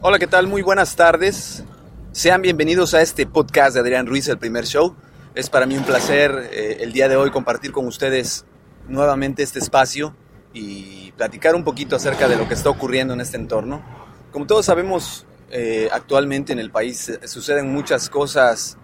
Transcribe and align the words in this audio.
Hola, 0.00 0.20
¿qué 0.20 0.28
tal? 0.28 0.46
Muy 0.46 0.62
buenas 0.62 0.94
tardes. 0.94 1.64
Sean 2.12 2.40
bienvenidos 2.40 2.94
a 2.94 3.02
este 3.02 3.26
podcast 3.26 3.74
de 3.74 3.80
Adrián 3.80 4.06
Ruiz, 4.06 4.28
el 4.28 4.38
primer 4.38 4.64
show. 4.64 4.94
Es 5.34 5.50
para 5.50 5.66
mí 5.66 5.76
un 5.76 5.82
placer 5.82 6.50
eh, 6.52 6.76
el 6.80 6.92
día 6.92 7.08
de 7.08 7.16
hoy 7.16 7.30
compartir 7.30 7.72
con 7.72 7.84
ustedes 7.88 8.44
nuevamente 8.86 9.42
este 9.42 9.58
espacio 9.58 10.14
y 10.52 11.10
platicar 11.16 11.56
un 11.56 11.64
poquito 11.64 11.96
acerca 11.96 12.28
de 12.28 12.36
lo 12.36 12.46
que 12.46 12.54
está 12.54 12.70
ocurriendo 12.70 13.12
en 13.12 13.20
este 13.20 13.36
entorno. 13.36 13.82
Como 14.30 14.46
todos 14.46 14.66
sabemos, 14.66 15.26
eh, 15.50 15.88
actualmente 15.90 16.52
en 16.52 16.60
el 16.60 16.70
país 16.70 17.08
eh, 17.08 17.26
suceden 17.26 17.72
muchas 17.72 18.08
cosas 18.08 18.78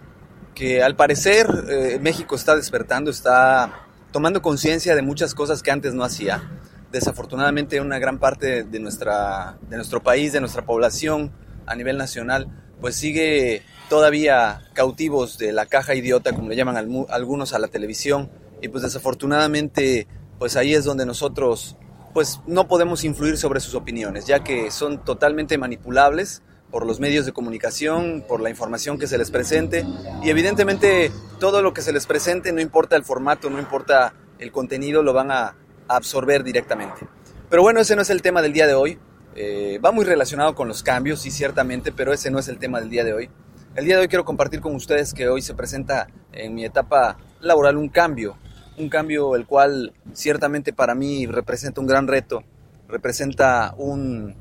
que 0.53 0.83
al 0.83 0.97
parecer 0.97 1.47
México 2.01 2.35
está 2.35 2.57
despertando, 2.57 3.09
está 3.09 3.85
tomando 4.11 4.41
conciencia 4.41 4.95
de 4.95 5.01
muchas 5.01 5.33
cosas 5.33 5.63
que 5.63 5.71
antes 5.71 5.93
no 5.93 6.03
hacía 6.03 6.43
desafortunadamente 6.91 7.79
una 7.81 7.99
gran 7.99 8.19
parte 8.19 8.63
de, 8.63 8.79
nuestra, 8.79 9.57
de 9.69 9.77
nuestro 9.77 10.03
país, 10.03 10.33
de 10.33 10.39
nuestra 10.39 10.65
población 10.65 11.31
a 11.65 11.75
nivel 11.75 11.97
nacional, 11.97 12.47
pues 12.81 12.95
sigue 12.95 13.63
todavía 13.89 14.61
cautivos 14.73 15.37
de 15.37 15.51
la 15.51 15.65
caja 15.65 15.95
idiota, 15.95 16.33
como 16.33 16.49
le 16.49 16.55
llaman 16.55 16.77
algunos 17.09 17.53
a 17.53 17.59
la 17.59 17.67
televisión, 17.67 18.29
y 18.61 18.67
pues 18.67 18.83
desafortunadamente, 18.83 20.07
pues 20.39 20.55
ahí 20.55 20.73
es 20.73 20.83
donde 20.83 21.05
nosotros 21.05 21.77
pues 22.13 22.41
no 22.45 22.67
podemos 22.67 23.05
influir 23.05 23.37
sobre 23.37 23.61
sus 23.61 23.73
opiniones, 23.73 24.25
ya 24.25 24.43
que 24.43 24.69
son 24.69 25.03
totalmente 25.03 25.57
manipulables 25.57 26.41
por 26.69 26.85
los 26.85 26.99
medios 26.99 27.25
de 27.25 27.31
comunicación, 27.31 28.23
por 28.27 28.41
la 28.41 28.49
información 28.49 28.97
que 28.97 29.07
se 29.07 29.17
les 29.17 29.31
presente, 29.31 29.85
y 30.23 30.29
evidentemente 30.29 31.11
todo 31.39 31.61
lo 31.61 31.73
que 31.73 31.81
se 31.81 31.93
les 31.93 32.05
presente, 32.05 32.51
no 32.51 32.61
importa 32.61 32.95
el 32.95 33.03
formato, 33.03 33.49
no 33.49 33.59
importa 33.59 34.13
el 34.39 34.51
contenido, 34.51 35.03
lo 35.03 35.13
van 35.13 35.31
a 35.31 35.55
absorber 35.87 36.43
directamente. 36.43 37.07
Pero 37.49 37.61
bueno, 37.61 37.79
ese 37.79 37.95
no 37.95 38.01
es 38.01 38.09
el 38.09 38.21
tema 38.21 38.41
del 38.41 38.53
día 38.53 38.67
de 38.67 38.73
hoy. 38.73 38.99
Eh, 39.35 39.79
va 39.83 39.91
muy 39.91 40.05
relacionado 40.05 40.55
con 40.55 40.67
los 40.67 40.83
cambios, 40.83 41.21
sí, 41.21 41.31
ciertamente, 41.31 41.91
pero 41.91 42.13
ese 42.13 42.31
no 42.31 42.39
es 42.39 42.47
el 42.47 42.57
tema 42.57 42.79
del 42.79 42.89
día 42.89 43.03
de 43.03 43.13
hoy. 43.13 43.29
El 43.75 43.85
día 43.85 43.95
de 43.95 44.01
hoy 44.01 44.07
quiero 44.07 44.25
compartir 44.25 44.59
con 44.59 44.75
ustedes 44.75 45.13
que 45.13 45.29
hoy 45.29 45.41
se 45.41 45.53
presenta 45.53 46.07
en 46.33 46.53
mi 46.53 46.65
etapa 46.65 47.17
laboral 47.39 47.77
un 47.77 47.87
cambio, 47.87 48.37
un 48.77 48.89
cambio 48.89 49.35
el 49.35 49.45
cual 49.45 49.93
ciertamente 50.13 50.73
para 50.73 50.95
mí 50.95 51.25
representa 51.25 51.79
un 51.79 51.87
gran 51.87 52.07
reto, 52.07 52.43
representa 52.89 53.73
un, 53.77 54.35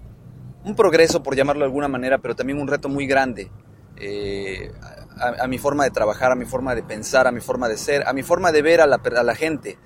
un 0.64 0.74
progreso, 0.74 1.22
por 1.22 1.36
llamarlo 1.36 1.60
de 1.60 1.66
alguna 1.66 1.88
manera, 1.88 2.18
pero 2.18 2.34
también 2.34 2.58
un 2.58 2.66
reto 2.66 2.88
muy 2.88 3.06
grande 3.06 3.50
eh, 3.96 4.72
a, 5.18 5.44
a, 5.44 5.46
mi 5.46 5.58
forma 5.58 5.84
de 5.84 5.90
trabajar, 5.90 6.32
a 6.32 6.34
mi 6.34 6.44
forma 6.44 6.74
de 6.74 6.82
pensar, 6.82 7.26
a 7.26 7.32
mi 7.32 7.40
forma 7.40 7.68
de 7.68 7.76
ser, 7.76 8.06
a 8.08 8.12
mi 8.12 8.22
forma 8.22 8.50
de 8.50 8.62
ver 8.62 8.80
a 8.80 8.86
la, 8.86 8.96
a 8.96 9.22
la 9.22 9.34
gente, 9.34 9.78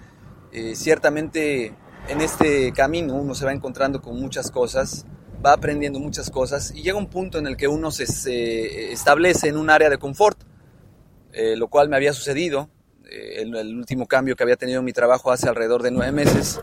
eh, 0.54 0.74
ciertamente 0.76 1.74
en 2.08 2.20
este 2.20 2.72
camino 2.72 3.14
uno 3.14 3.34
se 3.34 3.44
va 3.44 3.52
encontrando 3.52 4.00
con 4.00 4.18
muchas 4.18 4.50
cosas, 4.50 5.04
va 5.44 5.52
aprendiendo 5.52 5.98
muchas 5.98 6.30
cosas 6.30 6.72
y 6.74 6.82
llega 6.82 6.96
un 6.96 7.08
punto 7.08 7.38
en 7.38 7.46
el 7.46 7.56
que 7.56 7.68
uno 7.68 7.90
se, 7.90 8.92
establece 8.92 9.48
en 9.48 9.56
un 9.56 9.68
área 9.68 9.90
de 9.90 9.98
confort, 9.98 10.38
eh, 11.32 11.56
lo 11.56 11.68
cual 11.68 11.88
me 11.88 11.96
había 11.96 12.12
sucedido. 12.12 12.70
Eh, 13.10 13.42
el, 13.42 13.54
el, 13.54 13.76
último 13.76 14.06
cambio 14.06 14.36
que 14.36 14.42
había 14.42 14.56
tenido 14.56 14.78
en 14.78 14.84
mi 14.84 14.92
trabajo 14.92 15.30
hace 15.30 15.48
alrededor 15.48 15.82
de 15.82 15.90
nueve 15.90 16.12
meses, 16.12 16.60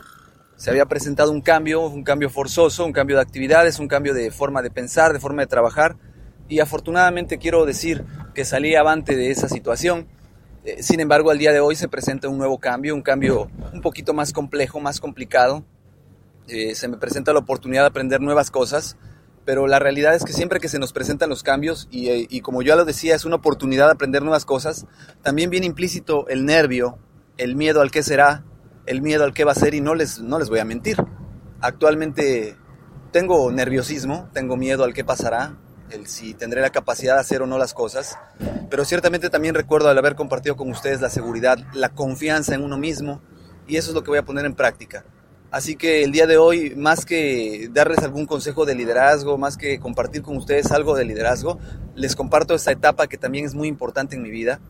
se 0.56 0.70
había 0.70 0.86
presentado 0.86 1.32
un 1.32 1.42
cambio, 1.42 1.82
un 1.82 2.04
cambio 2.04 2.30
forzoso, 2.30 2.86
un 2.86 2.94
cambio 2.94 3.18
de 3.18 3.22
actividades, 3.22 3.80
un 3.80 3.88
cambio 3.88 4.14
de 4.14 4.32
forma 4.32 4.62
de 4.62 4.72
pensar, 4.72 5.14
de 5.14 5.20
forma 5.20 5.42
de 5.44 5.48
trabajar 5.48 5.98
y 6.52 6.60
afortunadamente 6.60 7.38
quiero 7.38 7.66
decir 7.66 8.04
que 8.36 8.44
salí 8.44 8.76
avante 8.76 9.16
de 9.16 9.32
esa 9.32 9.48
situación 9.48 10.08
eh, 10.64 10.84
sin 10.84 11.00
embargo, 11.00 11.32
al 11.32 11.38
día 11.38 11.52
de 11.52 11.60
hoy 11.60 11.76
se 11.76 11.88
presenta 11.88 12.30
un 12.30 12.38
nuevo 12.38 12.60
cambio, 12.60 12.94
un 12.94 13.02
cambio 13.02 13.50
un 13.74 13.82
poquito 13.82 14.14
más 14.14 14.32
complejo, 14.32 14.80
más 14.80 15.00
complicado. 15.00 15.64
Eh, 16.48 16.76
se 16.76 16.88
me 16.88 16.98
presenta 16.98 17.34
la 17.34 17.40
oportunidad 17.40 17.84
de 17.84 17.88
aprender 17.88 18.22
nuevas 18.22 18.52
cosas, 18.52 18.98
pero 19.46 19.68
la 19.68 19.80
realidad 19.80 20.14
es 20.14 20.24
que 20.24 20.34
siempre 20.34 20.60
que 20.60 20.70
se 20.70 20.80
nos 20.80 20.94
presentan 20.94 21.30
los 21.30 21.44
cambios, 21.44 21.88
y, 21.90 22.10
eh, 22.10 22.28
y 22.30 22.42
como 22.42 22.62
ya 22.62 22.76
lo 22.76 22.86
decía, 22.86 23.16
es 23.16 23.26
una 23.26 23.38
oportunidad 23.38 23.88
de 23.88 23.94
aprender 23.94 24.22
nuevas 24.22 24.46
cosas, 24.46 24.86
también 25.24 25.50
viene 25.50 25.66
implícito 25.66 26.28
el 26.28 26.46
nervio, 26.46 27.00
el 27.38 27.56
miedo 27.56 27.82
al 27.82 27.90
qué 27.90 28.04
será, 28.04 28.44
el 28.86 29.02
miedo 29.02 29.24
al 29.24 29.34
qué 29.34 29.44
va 29.46 29.54
a 29.54 29.56
ser, 29.56 29.74
y 29.74 29.82
no 29.82 29.96
les, 29.96 30.20
no 30.20 30.38
les 30.38 30.50
voy 30.50 30.60
a 30.60 30.66
mentir. 30.66 30.98
Actualmente 31.60 32.56
tengo 33.12 33.52
nerviosismo, 33.52 34.30
tengo 34.34 34.58
miedo 34.58 34.84
al 34.84 34.94
qué 34.94 35.04
pasará, 35.04 35.58
el 35.92 36.08
si 36.08 36.34
tendré 36.34 36.62
la 36.62 36.70
capacidad 36.70 37.16
de 37.16 37.22
hacer 37.22 37.42
o 37.42 37.48
no 37.48 37.58
las 37.58 37.74
cosas, 37.74 38.18
pero 38.70 38.86
ciertamente 38.86 39.30
también 39.30 39.56
recuerdo 39.56 39.90
al 39.90 39.98
haber 39.98 40.16
compartido 40.16 40.56
con 40.56 40.70
ustedes 40.70 41.02
la 41.02 41.10
seguridad, 41.10 41.60
la 41.74 41.90
confianza 41.90 42.56
en 42.56 42.64
uno 42.64 42.78
mismo, 42.78 43.22
y 43.68 43.78
eso 43.78 43.90
es 43.90 43.96
lo 43.96 44.04
que 44.04 44.12
voy 44.12 44.20
a 44.20 44.26
poner 44.26 44.46
en 44.46 44.56
práctica. 44.56 45.06
Así 45.52 45.76
que 45.76 46.04
el 46.04 46.14
día 46.14 46.28
de 46.28 46.38
hoy, 46.38 46.76
más 46.78 47.06
que 47.06 47.70
darles 47.74 48.00
algún 48.00 48.26
consejo 48.26 48.66
de 48.66 48.74
liderazgo, 48.74 49.38
más 49.38 49.58
que 49.58 49.80
compartir 49.80 50.22
con 50.22 50.38
ustedes 50.38 50.72
algo 50.72 50.96
de 50.96 51.04
liderazgo, 51.04 51.60
les 51.94 52.16
comparto 52.16 52.56
esta 52.56 52.72
etapa 52.72 53.08
que 53.08 53.18
también 53.18 53.46
es 53.46 53.54
muy 53.54 53.68
importante 53.68 54.16
en 54.16 54.22
mi 54.22 54.30
vida, 54.30 54.62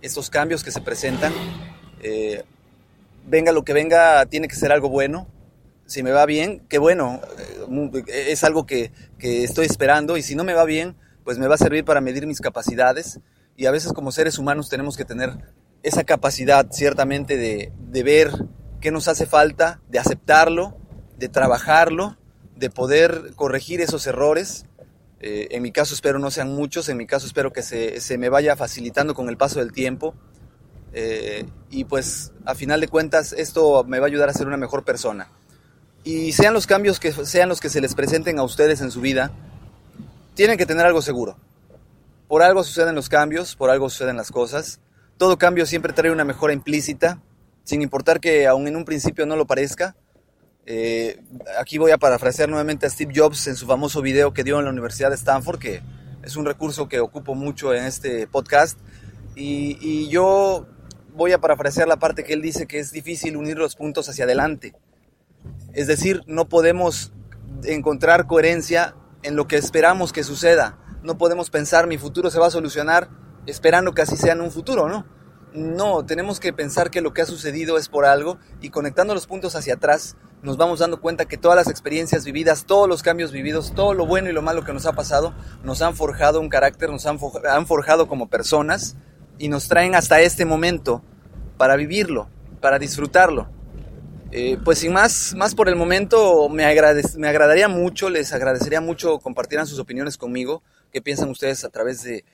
estos 0.00 0.30
cambios 0.30 0.64
que 0.64 0.70
se 0.70 0.80
presentan. 0.80 1.32
Eh, 2.02 2.42
venga 3.26 3.52
lo 3.52 3.64
que 3.64 3.74
venga, 3.74 4.24
tiene 4.26 4.48
que 4.48 4.54
ser 4.54 4.72
algo 4.72 4.88
bueno, 4.88 5.26
si 5.86 6.02
me 6.02 6.12
va 6.12 6.26
bien, 6.26 6.64
qué 6.68 6.78
bueno, 6.78 7.20
eh, 8.06 8.26
es 8.28 8.44
algo 8.44 8.66
que, 8.66 8.92
que, 9.18 9.44
estoy 9.44 9.66
esperando 9.66 10.16
y 10.16 10.22
si 10.22 10.34
no 10.34 10.44
me 10.44 10.54
va 10.54 10.64
bien, 10.64 10.96
pues 11.24 11.38
me 11.38 11.46
va 11.46 11.54
a 11.54 11.58
servir 11.58 11.84
para 11.84 12.00
medir 12.00 12.26
mis 12.26 12.40
capacidades 12.40 13.20
y 13.56 13.66
a 13.66 13.70
veces 13.70 13.92
como 13.92 14.12
seres 14.12 14.38
humanos 14.38 14.68
tenemos 14.68 14.96
que 14.96 15.04
tener 15.04 15.30
esa 15.82 16.04
capacidad 16.04 16.66
ciertamente 16.70 17.36
de, 17.36 17.72
de 17.78 18.02
ver 18.02 18.32
qué 18.80 18.90
nos 18.90 19.08
hace 19.08 19.26
falta, 19.26 19.80
de 19.88 19.98
aceptarlo, 19.98 20.76
de 21.18 21.28
trabajarlo, 21.28 22.16
de 22.56 22.70
poder 22.70 23.32
corregir 23.36 23.80
esos 23.80 24.06
errores. 24.06 24.66
Eh, 25.20 25.48
en 25.52 25.62
mi 25.62 25.72
caso 25.72 25.94
espero 25.94 26.18
no 26.18 26.30
sean 26.30 26.54
muchos, 26.54 26.88
en 26.88 26.96
mi 26.96 27.06
caso 27.06 27.26
espero 27.26 27.52
que 27.52 27.62
se, 27.62 28.00
se 28.00 28.18
me 28.18 28.28
vaya 28.28 28.56
facilitando 28.56 29.14
con 29.14 29.28
el 29.28 29.36
paso 29.36 29.60
del 29.60 29.72
tiempo. 29.72 30.14
Eh, 30.92 31.46
y 31.70 31.84
pues 31.84 32.32
a 32.44 32.54
final 32.54 32.80
de 32.80 32.88
cuentas 32.88 33.32
esto 33.32 33.84
me 33.84 33.98
va 33.98 34.06
a 34.06 34.08
ayudar 34.08 34.28
a 34.28 34.32
ser 34.32 34.46
una 34.46 34.56
mejor 34.56 34.84
persona 34.84 35.28
y 36.04 36.32
sean 36.32 36.52
los 36.52 36.66
cambios 36.66 37.00
que 37.00 37.12
sean 37.12 37.48
los 37.48 37.60
que 37.60 37.70
se 37.70 37.80
les 37.80 37.94
presenten 37.94 38.38
a 38.38 38.44
ustedes 38.44 38.82
en 38.82 38.90
su 38.90 39.00
vida, 39.00 39.32
tienen 40.34 40.58
que 40.58 40.66
tener 40.66 40.84
algo 40.84 41.00
seguro. 41.00 41.38
Por 42.28 42.42
algo 42.42 42.62
suceden 42.62 42.94
los 42.94 43.08
cambios, 43.08 43.56
por 43.56 43.70
algo 43.70 43.88
suceden 43.88 44.16
las 44.16 44.30
cosas. 44.30 44.80
Todo 45.16 45.38
cambio 45.38 45.64
siempre 45.64 45.92
trae 45.92 46.10
una 46.10 46.24
mejora 46.24 46.52
implícita, 46.52 47.20
sin 47.64 47.80
importar 47.80 48.20
que 48.20 48.46
aún 48.46 48.68
en 48.68 48.76
un 48.76 48.84
principio 48.84 49.24
no 49.24 49.36
lo 49.36 49.46
parezca. 49.46 49.96
Eh, 50.66 51.20
aquí 51.58 51.78
voy 51.78 51.90
a 51.90 51.98
parafrasear 51.98 52.48
nuevamente 52.48 52.86
a 52.86 52.90
Steve 52.90 53.12
Jobs 53.14 53.46
en 53.46 53.56
su 53.56 53.66
famoso 53.66 54.02
video 54.02 54.32
que 54.32 54.44
dio 54.44 54.58
en 54.58 54.64
la 54.64 54.70
Universidad 54.70 55.10
de 55.10 55.16
Stanford, 55.16 55.58
que 55.58 55.82
es 56.22 56.36
un 56.36 56.44
recurso 56.44 56.88
que 56.88 57.00
ocupo 57.00 57.34
mucho 57.34 57.72
en 57.74 57.84
este 57.84 58.26
podcast. 58.26 58.78
Y, 59.36 59.78
y 59.80 60.08
yo 60.08 60.66
voy 61.14 61.32
a 61.32 61.38
parafrasear 61.38 61.88
la 61.88 61.96
parte 61.96 62.24
que 62.24 62.34
él 62.34 62.42
dice 62.42 62.66
que 62.66 62.78
es 62.78 62.92
difícil 62.92 63.36
unir 63.36 63.56
los 63.56 63.76
puntos 63.76 64.08
hacia 64.08 64.24
adelante. 64.24 64.74
Es 65.74 65.86
decir, 65.86 66.22
no 66.26 66.48
podemos 66.48 67.12
encontrar 67.64 68.26
coherencia 68.26 68.94
en 69.22 69.36
lo 69.36 69.48
que 69.48 69.56
esperamos 69.56 70.12
que 70.12 70.22
suceda. 70.22 70.78
No 71.02 71.18
podemos 71.18 71.50
pensar 71.50 71.86
mi 71.86 71.98
futuro 71.98 72.30
se 72.30 72.38
va 72.38 72.46
a 72.46 72.50
solucionar 72.50 73.10
esperando 73.46 73.92
que 73.92 74.02
así 74.02 74.16
sea 74.16 74.32
en 74.32 74.40
un 74.40 74.50
futuro, 74.50 74.88
¿no? 74.88 75.06
No, 75.52 76.04
tenemos 76.04 76.40
que 76.40 76.52
pensar 76.52 76.90
que 76.90 77.00
lo 77.00 77.12
que 77.12 77.22
ha 77.22 77.26
sucedido 77.26 77.76
es 77.78 77.88
por 77.88 78.04
algo 78.04 78.38
y 78.60 78.70
conectando 78.70 79.14
los 79.14 79.26
puntos 79.26 79.54
hacia 79.54 79.74
atrás 79.74 80.16
nos 80.42 80.56
vamos 80.58 80.80
dando 80.80 81.00
cuenta 81.00 81.24
que 81.24 81.38
todas 81.38 81.56
las 81.56 81.68
experiencias 81.68 82.24
vividas, 82.24 82.66
todos 82.66 82.86
los 82.88 83.02
cambios 83.02 83.32
vividos, 83.32 83.72
todo 83.74 83.94
lo 83.94 84.04
bueno 84.04 84.28
y 84.28 84.32
lo 84.32 84.42
malo 84.42 84.62
que 84.62 84.74
nos 84.74 84.84
ha 84.84 84.92
pasado, 84.92 85.32
nos 85.62 85.80
han 85.80 85.96
forjado 85.96 86.38
un 86.38 86.50
carácter, 86.50 86.90
nos 86.90 87.06
han 87.06 87.18
forjado 87.66 88.08
como 88.08 88.28
personas 88.28 88.96
y 89.38 89.48
nos 89.48 89.68
traen 89.68 89.94
hasta 89.94 90.20
este 90.20 90.44
momento 90.44 91.02
para 91.56 91.76
vivirlo, 91.76 92.28
para 92.60 92.78
disfrutarlo. 92.78 93.48
Eh, 94.36 94.58
pues 94.64 94.80
sin 94.80 94.92
más, 94.92 95.32
más 95.36 95.54
por 95.54 95.68
el 95.68 95.76
momento, 95.76 96.48
me, 96.48 96.64
me 96.64 97.28
agradaría 97.28 97.68
mucho, 97.68 98.10
les 98.10 98.32
agradecería 98.32 98.80
mucho 98.80 99.20
compartieran 99.20 99.68
sus 99.68 99.78
opiniones 99.78 100.18
conmigo, 100.18 100.64
qué 100.90 101.00
piensan 101.00 101.30
ustedes 101.30 101.62
a 101.62 101.68
través 101.68 102.02
de, 102.02 102.24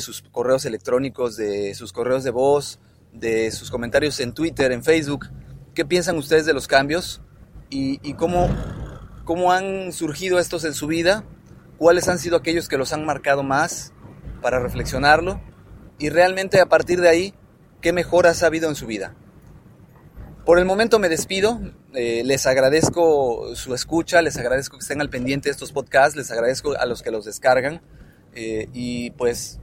sus 0.00 0.22
correos 0.22 0.64
electrónicos, 0.64 1.36
de 1.36 1.76
sus 1.76 1.92
correos 1.92 2.24
de 2.24 2.32
voz, 2.32 2.80
de 3.12 3.52
sus 3.52 3.70
comentarios 3.70 4.18
en 4.18 4.34
Twitter, 4.34 4.72
en 4.72 4.82
Facebook, 4.82 5.28
qué 5.72 5.84
piensan 5.84 6.18
ustedes 6.18 6.46
de 6.46 6.52
los 6.52 6.66
cambios 6.66 7.22
y, 7.70 8.00
y 8.02 8.14
cómo, 8.14 8.48
cómo 9.22 9.52
han 9.52 9.92
surgido 9.92 10.40
estos 10.40 10.64
en 10.64 10.74
su 10.74 10.88
vida, 10.88 11.22
cuáles 11.78 12.08
han 12.08 12.18
sido 12.18 12.38
aquellos 12.38 12.68
que 12.68 12.76
los 12.76 12.92
han 12.92 13.06
marcado 13.06 13.44
más 13.44 13.92
para 14.42 14.58
reflexionarlo 14.58 15.40
y 15.96 16.08
realmente 16.08 16.60
a 16.60 16.66
partir 16.66 17.00
de 17.00 17.08
ahí, 17.08 17.34
qué 17.80 17.92
mejoras 17.92 18.42
ha 18.42 18.46
habido 18.46 18.68
en 18.68 18.74
su 18.74 18.88
vida. 18.88 19.14
Por 20.50 20.58
el 20.58 20.64
momento 20.64 20.98
me 20.98 21.08
despido, 21.08 21.60
eh, 21.94 22.22
les 22.24 22.44
agradezco 22.44 23.54
su 23.54 23.72
escucha, 23.72 24.20
les 24.20 24.36
agradezco 24.36 24.78
que 24.78 24.82
estén 24.82 25.00
al 25.00 25.08
pendiente 25.08 25.48
de 25.48 25.52
estos 25.52 25.70
podcasts, 25.70 26.16
les 26.16 26.32
agradezco 26.32 26.74
a 26.76 26.86
los 26.86 27.02
que 27.02 27.12
los 27.12 27.24
descargan 27.24 27.82
eh, 28.34 28.66
y 28.72 29.12
pues 29.12 29.60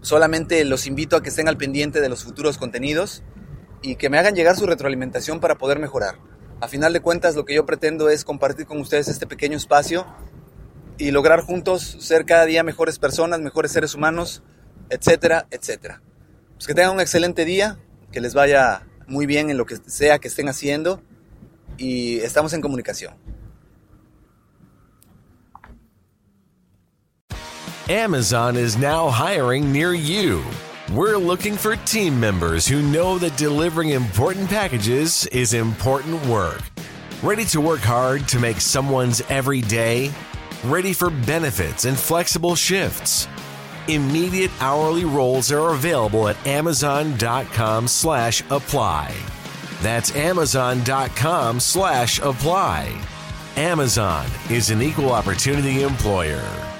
solamente 0.00 0.64
los 0.64 0.86
invito 0.86 1.16
a 1.16 1.22
que 1.22 1.28
estén 1.28 1.48
al 1.48 1.58
pendiente 1.58 2.00
de 2.00 2.08
los 2.08 2.24
futuros 2.24 2.56
contenidos 2.56 3.22
y 3.82 3.96
que 3.96 4.08
me 4.08 4.18
hagan 4.18 4.34
llegar 4.34 4.56
su 4.56 4.64
retroalimentación 4.64 5.38
para 5.38 5.58
poder 5.58 5.78
mejorar. 5.78 6.14
A 6.62 6.68
final 6.68 6.94
de 6.94 7.00
cuentas 7.00 7.34
lo 7.36 7.44
que 7.44 7.52
yo 7.52 7.66
pretendo 7.66 8.08
es 8.08 8.24
compartir 8.24 8.64
con 8.64 8.80
ustedes 8.80 9.06
este 9.06 9.26
pequeño 9.26 9.58
espacio 9.58 10.06
y 10.96 11.10
lograr 11.10 11.42
juntos 11.42 11.98
ser 12.00 12.24
cada 12.24 12.46
día 12.46 12.62
mejores 12.62 12.98
personas, 12.98 13.40
mejores 13.40 13.72
seres 13.72 13.94
humanos, 13.94 14.42
etcétera, 14.88 15.46
etcétera. 15.50 16.00
Pues 16.54 16.66
que 16.66 16.72
tengan 16.72 16.94
un 16.94 17.00
excelente 17.00 17.44
día, 17.44 17.78
que 18.10 18.22
les 18.22 18.32
vaya 18.32 18.86
muy 19.10 19.26
bien 19.26 19.50
en 19.50 19.58
lo 19.58 19.66
que 19.66 19.76
sea 19.86 20.18
que 20.18 20.28
estén 20.28 20.48
haciendo 20.48 21.02
y 21.76 22.18
estamos 22.20 22.52
en 22.52 22.62
comunicación. 22.62 23.14
Amazon 27.88 28.56
is 28.56 28.78
now 28.78 29.08
hiring 29.08 29.72
near 29.72 29.92
you. 29.92 30.44
We're 30.92 31.16
looking 31.16 31.56
for 31.56 31.74
team 31.86 32.18
members 32.20 32.66
who 32.66 32.82
know 32.82 33.18
that 33.18 33.36
delivering 33.36 33.90
important 33.90 34.48
packages 34.48 35.26
is 35.26 35.54
important 35.54 36.24
work. 36.26 36.62
Ready 37.22 37.44
to 37.46 37.60
work 37.60 37.80
hard 37.80 38.28
to 38.28 38.38
make 38.38 38.60
someone's 38.60 39.22
every 39.28 39.60
day? 39.60 40.12
Ready 40.64 40.92
for 40.92 41.10
benefits 41.10 41.84
and 41.84 41.98
flexible 41.98 42.54
shifts? 42.54 43.26
Immediate 43.88 44.50
hourly 44.60 45.04
roles 45.04 45.50
are 45.50 45.70
available 45.70 46.28
at 46.28 46.46
amazon.com 46.46 47.88
slash 47.88 48.42
apply. 48.50 49.14
That's 49.82 50.14
amazon.com 50.14 51.60
slash 51.60 52.20
apply. 52.20 53.00
Amazon 53.56 54.26
is 54.48 54.70
an 54.70 54.82
equal 54.82 55.10
opportunity 55.12 55.82
employer. 55.82 56.79